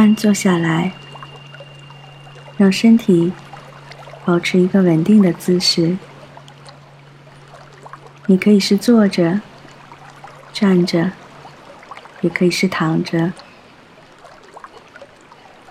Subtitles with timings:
[0.00, 0.92] 安坐下来，
[2.56, 3.34] 让身体
[4.24, 5.98] 保持一个稳定的姿势。
[8.24, 9.42] 你可以是坐着、
[10.54, 11.12] 站着，
[12.22, 13.34] 也可以是躺着。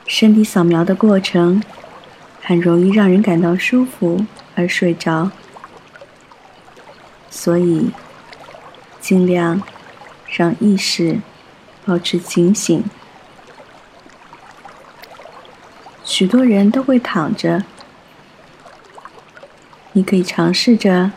[0.06, 1.64] 身体扫描的过程
[2.44, 4.24] 很容易让人感到舒服
[4.54, 5.32] 而睡着，
[7.32, 7.90] 所以
[9.00, 9.60] 尽量
[10.28, 11.20] 让意识
[11.84, 12.84] 保持警醒。
[16.20, 17.64] 许多人都会躺着，
[19.94, 21.14] 你可以尝试着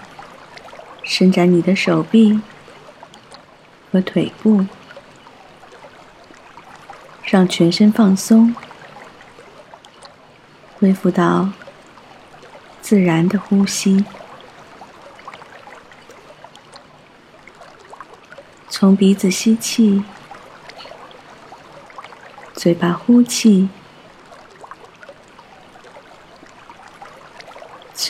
[1.02, 2.40] 伸展你的手臂
[3.90, 4.64] 和腿部，
[7.24, 8.54] 让全身放松。
[10.78, 11.50] 恢复到
[12.80, 14.04] 自然的呼吸，
[18.68, 20.04] 从鼻子吸气，
[22.54, 23.68] 嘴巴呼气，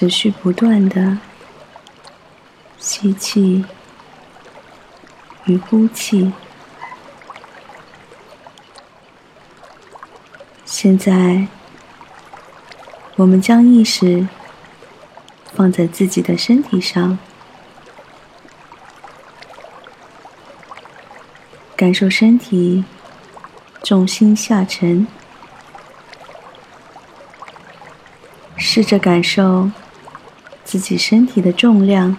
[0.02, 1.16] 持续不断的
[2.76, 3.64] 吸气
[5.44, 6.32] 与呼气。
[10.64, 11.46] 现在。
[13.14, 14.26] 我们将意识
[15.54, 17.16] 放在自己的身体上，
[21.76, 22.84] 感受身体
[23.84, 25.06] 重心下沉，
[28.56, 29.70] 试着感受
[30.72, 32.16] 自己身体的重量，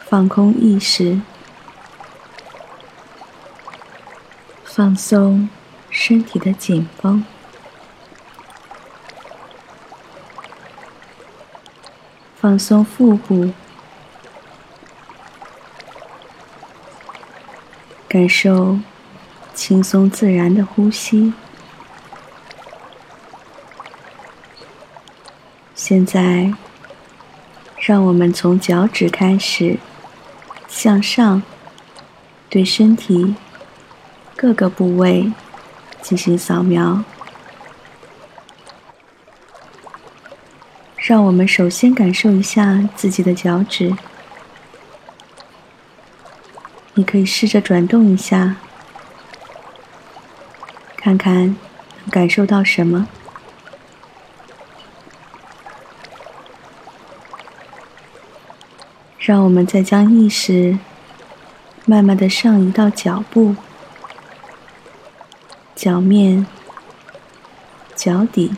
[0.00, 1.22] 放空意识，
[4.62, 5.48] 放松。
[5.88, 7.24] 身体的紧绷，
[12.38, 13.54] 放松腹部，
[18.06, 18.78] 感受
[19.54, 21.32] 轻松自然的呼吸。
[25.88, 26.52] 现在，
[27.78, 29.78] 让我们从脚趾开始
[30.66, 31.44] 向上，
[32.50, 33.36] 对身体
[34.34, 35.30] 各个部位。
[36.02, 37.04] 进行扫描。
[40.96, 43.94] 让我们首先感受一下自己的脚趾。
[46.94, 48.56] 你可以试着转动一下，
[50.96, 51.56] 看看
[52.02, 53.06] 能感受到什么。
[59.26, 60.78] 让我们再将意识
[61.84, 63.56] 慢慢的上移到脚部。
[65.74, 66.46] 脚面、
[67.96, 68.54] 脚底，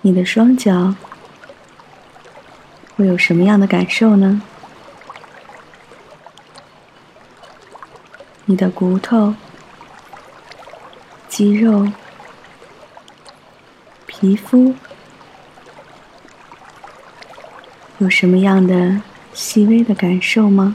[0.00, 0.96] 你的双脚
[2.96, 4.42] 会有什么样的感受呢？
[8.46, 9.36] 你的骨头、
[11.28, 11.86] 肌肉、
[14.08, 14.74] 皮肤
[18.00, 19.02] 有什么样的
[19.34, 20.74] 细微的感受吗？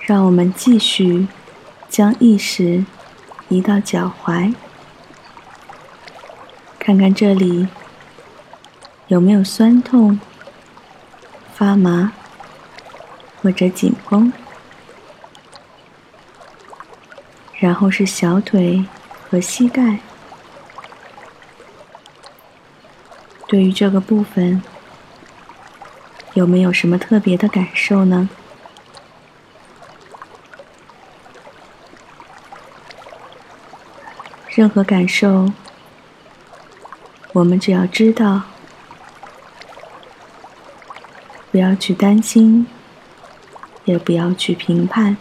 [0.00, 1.28] 让我们继续
[1.90, 2.86] 将意识
[3.50, 4.54] 移到脚踝，
[6.78, 7.68] 看看这里
[9.08, 10.18] 有没有酸痛、
[11.54, 12.12] 发麻
[13.42, 14.32] 或者紧绷。
[17.58, 18.86] 然后是小腿
[19.28, 19.98] 和膝盖，
[23.46, 24.62] 对于这个部分
[26.34, 28.28] 有没有什么特别的感受呢？
[34.48, 35.50] 任何感受，
[37.32, 38.42] 我们只要知道，
[41.50, 42.66] 不要去担心，
[43.84, 45.16] 也不要去评判。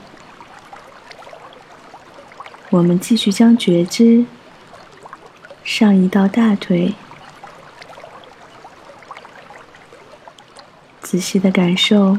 [2.69, 4.25] 我们继续将觉知
[5.63, 6.93] 上移到大腿，
[11.13, 12.17] 仔细的感受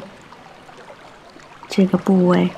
[1.69, 2.51] 这个部位。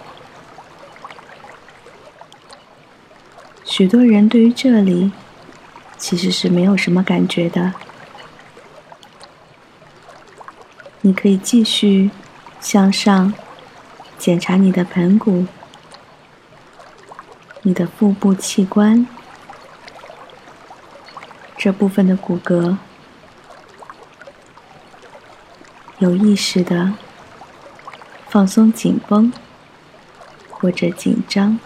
[3.64, 5.10] 许多人对于这里
[5.96, 7.72] 其实是没有什么感觉的。
[11.00, 12.10] 你可以继续
[12.60, 13.32] 向上
[14.18, 15.46] 检查你的盆骨、
[17.62, 19.06] 你的腹部器官
[21.56, 22.76] 这部分的骨骼，
[25.98, 26.92] 有意识的
[28.28, 29.32] 放松紧绷
[30.50, 31.58] 或者紧张。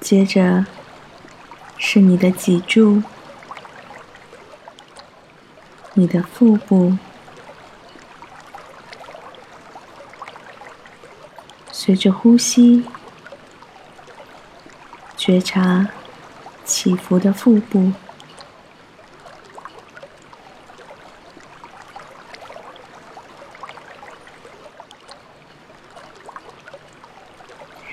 [0.00, 0.66] 接着，
[1.76, 3.02] 是你的脊柱、
[5.92, 6.96] 你的腹部，
[11.70, 12.84] 随着呼吸，
[15.16, 15.88] 觉察
[16.64, 17.92] 起伏的腹部。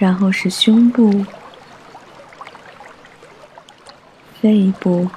[0.06, 1.26] 然后是胸部、
[4.40, 5.10] 背部，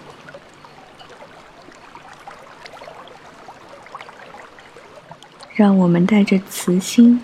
[5.55, 7.21] 让我们带着慈心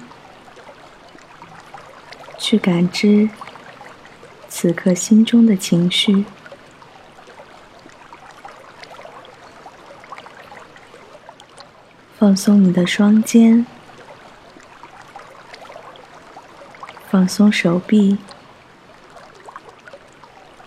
[2.36, 3.30] 去感知
[4.46, 6.26] 此刻心中的情绪，
[12.18, 13.64] 放松你的双肩。
[17.14, 18.18] 放松手臂、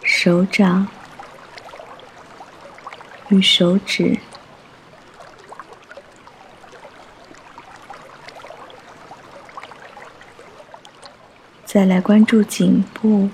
[0.01, 0.87] 手掌
[3.27, 4.17] 与手指，
[11.65, 13.29] 再来关注颈部、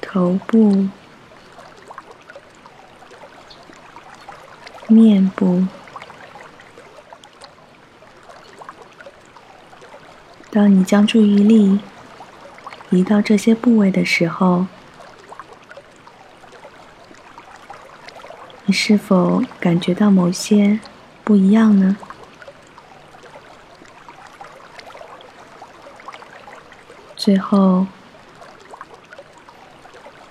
[0.00, 0.88] 头部、
[4.88, 5.66] 面部。
[10.54, 11.80] 当你将注意力
[12.90, 14.66] 移到这些部位的时候，
[18.64, 20.78] 你是否感觉到某些
[21.24, 21.96] 不一样呢？
[27.16, 27.88] 最后，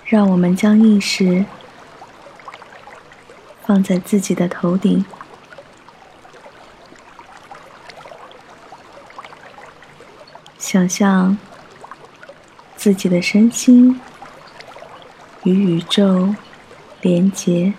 [0.06, 1.44] 让我们将意识
[3.66, 5.04] 放在自己的头顶。
[10.74, 11.38] 想象
[12.76, 14.02] 自己的身心
[15.44, 16.34] 与宇宙
[17.00, 17.74] 连结，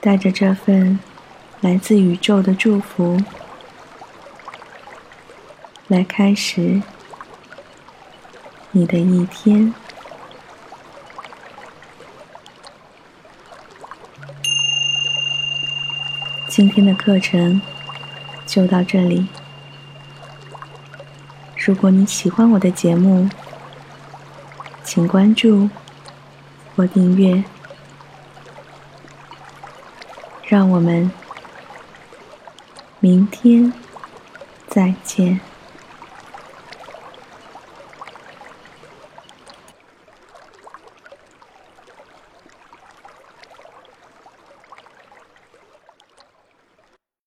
[0.00, 1.00] 带着这份
[1.60, 3.20] 来自宇宙的祝福，
[5.88, 6.80] 来开始
[8.70, 9.74] 你的一天。
[16.50, 17.62] 今天的课程
[18.44, 19.28] 就到这里。
[21.56, 23.30] 如果你喜欢我的节目，
[24.82, 25.70] 请关注
[26.74, 27.44] 或订阅。
[30.48, 31.08] 让我们
[32.98, 33.72] 明天
[34.66, 35.38] 再见。